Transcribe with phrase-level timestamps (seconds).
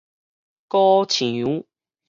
[0.67, 1.63] 鼓牆